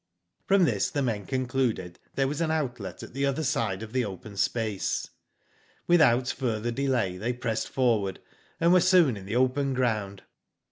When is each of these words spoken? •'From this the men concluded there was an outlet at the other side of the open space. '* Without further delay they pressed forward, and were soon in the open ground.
•'From 0.49 0.65
this 0.65 0.89
the 0.89 1.03
men 1.03 1.27
concluded 1.27 1.99
there 2.15 2.27
was 2.27 2.41
an 2.41 2.49
outlet 2.49 3.03
at 3.03 3.13
the 3.13 3.23
other 3.23 3.43
side 3.43 3.83
of 3.83 3.93
the 3.93 4.03
open 4.03 4.35
space. 4.35 5.11
'* 5.47 5.85
Without 5.87 6.27
further 6.27 6.71
delay 6.71 7.17
they 7.19 7.33
pressed 7.33 7.69
forward, 7.69 8.19
and 8.59 8.73
were 8.73 8.79
soon 8.81 9.15
in 9.15 9.27
the 9.27 9.35
open 9.35 9.75
ground. 9.75 10.23